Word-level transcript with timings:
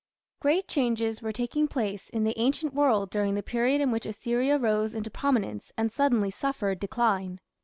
Great 0.39 0.67
changes 0.67 1.21
were 1.21 1.31
taking 1.31 1.67
place 1.67 2.09
in 2.09 2.23
the 2.23 2.33
ancient 2.39 2.73
world 2.73 3.11
during 3.11 3.35
the 3.35 3.43
period 3.43 3.79
in 3.79 3.91
which 3.91 4.07
Assyria 4.07 4.57
rose 4.57 4.95
into 4.95 5.11
prominence 5.11 5.71
and 5.77 5.91
suddenly 5.91 6.31
suffered 6.31 6.79
decline. 6.79 7.39